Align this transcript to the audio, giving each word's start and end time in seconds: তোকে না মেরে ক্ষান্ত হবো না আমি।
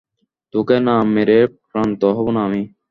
তোকে 0.53 0.77
না 0.87 0.95
মেরে 1.13 1.37
ক্ষান্ত 1.65 2.01
হবো 2.17 2.31
না 2.35 2.41
আমি। 2.47 2.61